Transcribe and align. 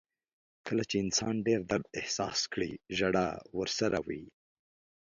•کله 0.65 0.83
چې 0.89 0.95
انسان 1.03 1.35
ډېر 1.47 1.61
درد 1.71 1.85
احساس 1.99 2.39
کړي، 2.53 2.71
ژړا 2.97 3.27
ورسره 3.59 3.97
وي. 4.07 4.23